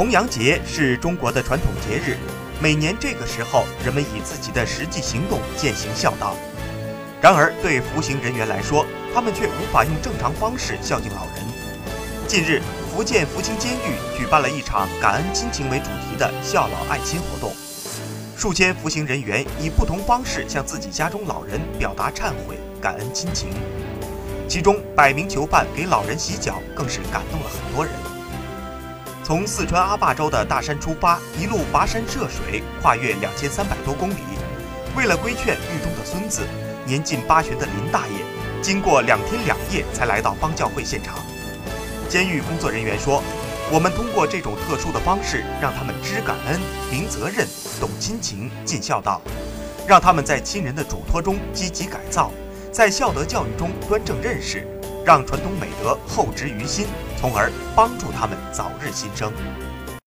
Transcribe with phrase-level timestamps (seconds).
[0.00, 2.16] 重阳节是中国的传统节日，
[2.58, 6.34] 每年这个时候，人们以自己的实际行动践行孝道。
[7.20, 11.44] 然而，对服刑人员来说，他们却无法用正常方式孝敬老人。
[12.26, 17.52] 近日，福建福清监狱举办了一场感恩亲情为主题的孝老爱亲活动，
[18.34, 23.50] 数千服刑人员以不同方式向自己家中老人表达忏悔、感恩亲情。
[24.48, 27.92] 其中，百名囚犯给老人洗脚，更是感动了很多人。
[29.30, 34.16] 从四川阿坝州的大山出发，一路跋山涉水，跨越两千三百多公里，
[34.96, 36.42] 为了规劝狱中的孙子。
[36.84, 38.24] 年近八旬的林大爷，
[38.60, 41.14] 经过两天两夜才来到帮教会现场。
[42.08, 43.22] 监狱工作人员说
[43.70, 47.46] ：“我们通过这种特殊的方式，让他们知感恩、明责任、
[47.78, 49.22] 懂亲情、尽孝道，
[49.86, 52.32] 让他们在亲人的嘱托中积极改造，
[52.72, 54.66] 在孝德教育中端正认识，
[55.10, 56.86] 让传统美德厚植于心，
[57.20, 59.32] 从而帮助他们早日新生。”